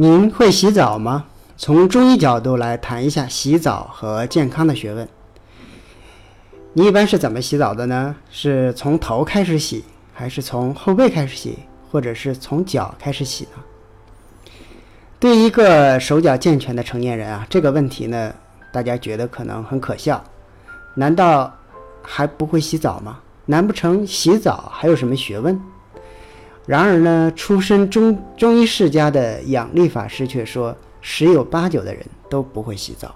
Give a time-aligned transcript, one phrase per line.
[0.00, 1.24] 您会洗澡吗？
[1.56, 5.08] 从中医角度来谈一下洗澡和健康的学问。
[6.72, 8.14] 你一般是怎么洗澡的呢？
[8.30, 9.84] 是从头开始洗，
[10.14, 11.58] 还是从后背开始洗，
[11.90, 14.44] 或者是从脚开始洗呢？
[15.18, 18.32] 对一个手脚健全的成年人啊，这个问题呢，
[18.72, 20.22] 大家觉得可能很可笑。
[20.94, 21.52] 难道
[22.02, 23.18] 还不会洗澡吗？
[23.46, 25.60] 难不成洗澡还有什么学问？
[26.68, 33.14] 然而呢，出身中中医世家的养力法师却说，十有八九的人都不会洗澡。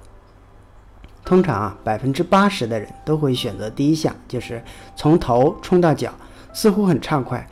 [1.22, 4.64] 通常啊，百分之八十的人都会选择第一项，就是
[4.96, 6.10] 从头冲到脚，
[6.54, 7.46] 似乎很畅快。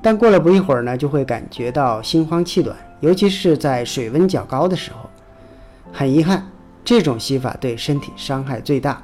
[0.00, 5.10] 但过了不一会儿呢，就会感觉到心慌气短，尤其是在水温较高的时候。
[5.92, 6.48] 很遗憾，
[6.84, 9.02] 这种洗法对身体伤害最大。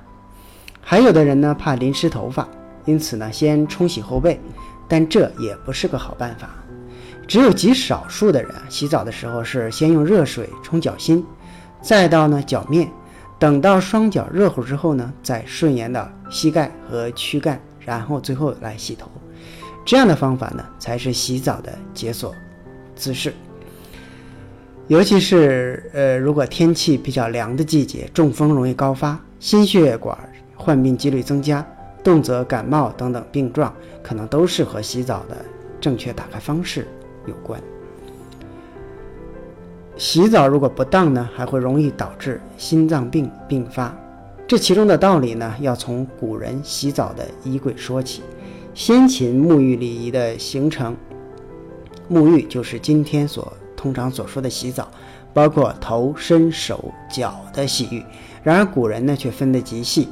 [0.81, 2.47] 还有的人呢，怕淋湿头发，
[2.85, 4.41] 因此呢，先冲洗后背。
[4.89, 6.49] 但这也不是个好办法，
[7.27, 11.25] 只有极少数的人洗澡的时候是先用热水冲脚心，
[11.83, 12.91] 再到呢脚面，
[13.39, 19.11] 等到双脚热乎之后呢，再顺延到膝盖和躯干，然后最后来洗头。
[19.85, 22.35] 这样的方法呢，才是洗澡的解锁
[22.97, 23.33] 姿势。
[24.87, 30.17] 尤其是呃，如果天气比较凉的季节，中风容易高发，心血管
[30.57, 31.67] 患病几率增加。
[32.03, 35.37] 动则感冒等等病状，可能都是和洗澡的
[35.81, 36.87] 正确打开方式
[37.27, 37.61] 有关。
[39.97, 43.95] 洗澡如果不当呢，还会容易导致心脏病并发。
[44.47, 48.23] 这其中的道理呢，要从古人洗澡的仪轨说起。
[48.75, 50.97] 先秦沐浴礼仪的形成，
[52.09, 54.89] 沐浴就是今天所通常所说的洗澡，
[55.35, 58.03] 包括头、身、手、脚的洗浴。
[58.45, 60.09] 然而古人呢，却分得极细。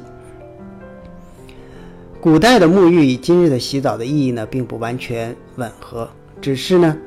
[2.19, 6.09] 古代的沐浴与今日的洗澡的意义呢，并不完全吻合，
[6.41, 6.97] 只是呢，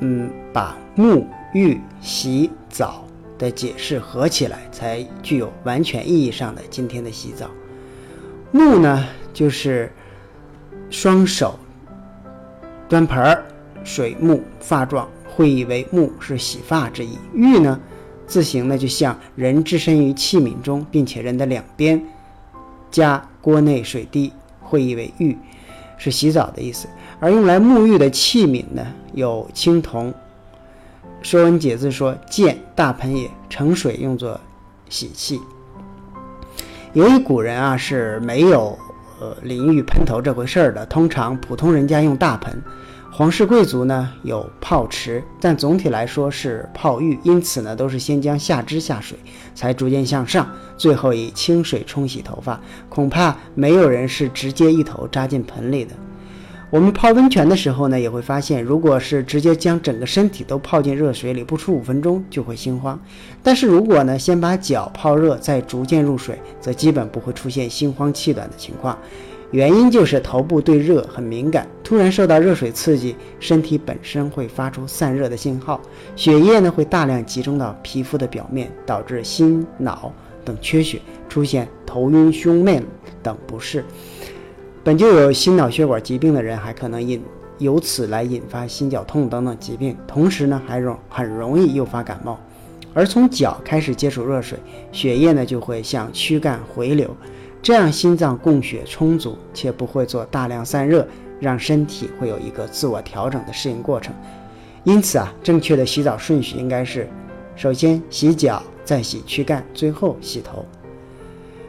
[0.00, 3.04] 嗯，把沐浴、洗澡
[3.38, 7.48] 的解释合起来，才具有完全意义上的今天的洗澡。
[8.52, 9.90] 沐呢，就是
[10.90, 11.56] 双手
[12.88, 13.44] 端盆儿，
[13.84, 17.16] 水沐发状，会意为沐是洗发之意。
[17.32, 17.80] 浴呢，
[18.26, 22.02] 字形呢，就像人置身于器皿中，并且人的两边
[22.90, 24.32] 加锅内水滴。
[24.70, 25.36] 会意为浴，
[25.98, 26.88] 是洗澡的意思。
[27.18, 30.12] 而用来沐浴的器皿呢，有青铜。
[31.22, 34.40] 《说文解字》说：“见大盆也，盛水用作
[34.88, 35.40] 洗器。”
[36.94, 38.78] 由于古人啊是没有
[39.20, 42.62] 呃淋浴喷头这回事儿的，通常普通人家用大盆。
[43.20, 49.14] 皇室贵族呢有泡池，但总体来说是泡浴，因此呢都是先将下肢下水，
[49.54, 52.58] 才逐渐向上，最后以清水冲洗头发。
[52.88, 55.92] 恐怕没有人是直接一头扎进盆里的。
[56.70, 62.98] 我们泡温泉的时候呢，也会发现，如果是直接将整个身体都泡进热水里，不出五分钟就会心慌；
[63.42, 68.96] 但是如果呢先把脚泡热，再逐渐入水，则基本不会出现心慌气短的情况。
[69.50, 75.80] 原因就是头部对热很敏感，突然受到热水刺激，身体本身会发出散热的信号，
[76.14, 80.12] 血液呢会大量集中到皮肤的表面，导致心脑
[80.44, 82.84] 等缺血，出现头晕、胸闷
[83.22, 83.84] 等不适。
[84.84, 87.20] 本就有心脑血管疾病的人，还可能引
[87.58, 92.38] 由此来引发心绞痛等等疾病，同时呢还容很容易诱发感冒。
[92.94, 94.58] 而从脚开始接触热水，
[94.92, 97.14] 血液呢就会向躯干回流。
[97.62, 101.06] 这样心脏供血充足，且不会做大量散热，
[101.38, 104.14] 让身体会有一个自我调整的适应过程。
[104.84, 107.06] 因此啊，正确的洗澡顺序应该是：
[107.54, 110.64] 首先洗脚，再洗躯干，最后洗头。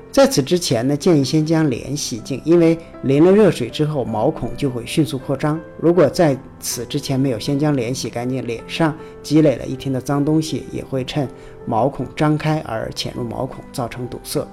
[0.09, 5.59] 在此之前呢，建议先将脸洗净，因为淋了热水之后，毛孔就会迅速扩张。
[5.77, 11.27] 如果在此之前没有先将脸洗干净，脸上积累了一天的脏东西，也会趁
[11.65, 14.45] 毛孔张开而潜入毛孔，造成堵塞。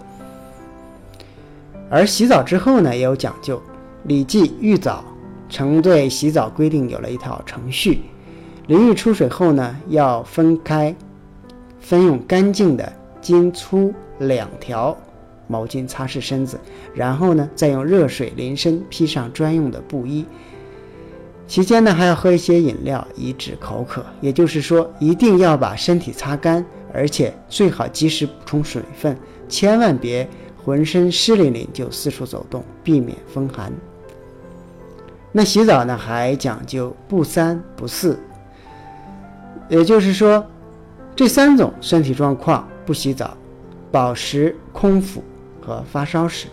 [1.91, 3.56] 而洗澡之后呢，也有讲究，
[4.04, 5.03] 《礼记·浴澡》
[5.54, 8.03] 曾对洗澡规定有了一套程序。
[8.66, 10.94] 淋浴出水后呢，要分开，
[11.81, 12.93] 分用干净的
[13.23, 14.94] 巾粗两条
[15.46, 16.61] 毛巾擦拭身子，
[16.94, 20.26] 然后呢，再用热水淋身，披上专用的布衣。
[21.46, 24.05] 期间呢，还要喝一些饮料以止口渴。
[24.20, 26.62] 也就是说，一定要把身体擦干，
[26.93, 29.17] 而且最好及时补充水分，
[29.49, 30.29] 千万别。
[30.64, 33.72] 浑身湿淋淋就四处走动，避免风寒。
[35.32, 38.19] 那洗澡呢，还讲究不三不四，
[39.69, 40.44] 也就是说，
[41.14, 43.37] 这三种身体状况不洗澡：
[43.93, 45.22] 饱食、空腹
[45.60, 46.49] 和发烧时。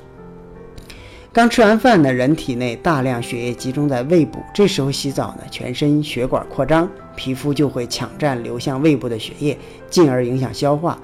[1.31, 9.57] 刚吃完饭呢，人体内大量血液集中在胃部，这时候洗澡呢，全身血管扩张，皮肤就会抢占流向胃部的血液，
[9.89, 10.97] 进而影响消化。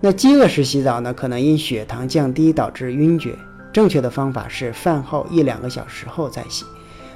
[0.00, 3.36] 那饥饿时洗澡呢，可能因血糖降低导致晕厥。
[3.72, 6.64] 正确的方法是饭后一两个小时后再洗。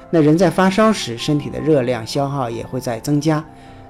[0.09, 3.43] 那人在发烧时，身体的热量消耗也会在增加。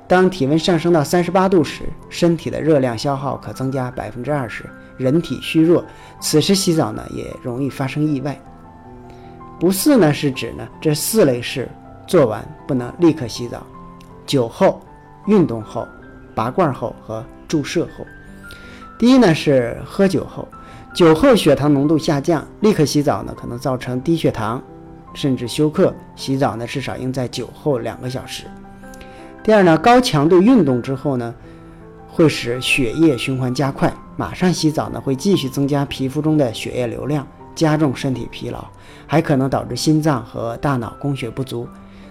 [0.08, 4.64] 当体温上升到三十八度时，身体的热量消耗可增加百分之二十，
[4.98, 5.84] 人体虚弱，
[6.22, 8.40] 此时洗澡呢也容易发生意外。
[9.60, 11.70] 不四呢是指呢这四类事
[12.08, 13.66] 做完不能立刻洗澡：
[14.26, 14.82] 酒后、
[15.28, 15.88] 运动后、
[16.34, 18.06] 拔罐后和注射后。
[18.98, 20.48] 第一呢是喝酒后，
[20.94, 24.64] 酒后血糖浓度下降，立刻洗澡呢可能造成低血糖，
[25.14, 25.94] 甚至休克。
[26.16, 28.46] 洗澡呢至少应在酒后两个小时。
[29.44, 31.36] 第二呢，高强度运动之后呢，
[32.08, 38.66] 会使血液循环加快，马上洗澡呢会继续增加皮肤中的血液流量，加重身体疲劳，
[39.06, 41.68] 还可能导致心脏和大脑供血不足，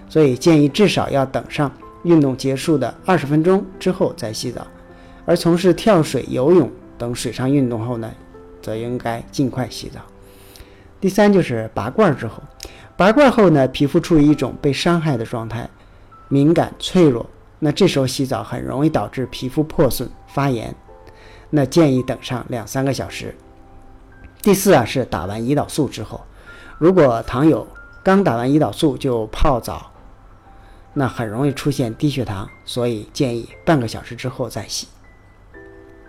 [0.07, 1.71] 所以建议至少要等上
[2.03, 4.65] 运动结束的二十分钟之后再洗澡。
[5.25, 8.11] 而从事跳水、游泳等水上运动后呢，
[8.61, 9.99] 则应该尽快洗澡。
[11.01, 12.41] 第三就是拔罐之后，
[12.95, 15.69] 拔罐后呢，皮肤处于一种被伤害的状态。
[16.27, 17.29] 敏感脆弱，
[17.59, 20.75] 那这时候洗澡很容易导致皮肤破损发炎，
[21.51, 23.35] 那建议等上两三个小时。
[24.41, 26.25] 第四啊是打完胰岛素之后，
[26.79, 27.67] 如果糖友
[28.03, 29.91] 刚打完胰岛素就泡澡，
[30.93, 34.87] 那很容易出现低血糖，所以建议半个小时之后再洗。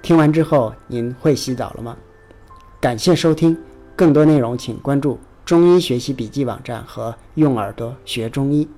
[0.06, 1.96] 听完之后，您会洗澡了吗？
[2.80, 3.58] 感谢收听，
[3.96, 8.68] 更多内容请关注中医学习笔记网站和用耳朵学中医。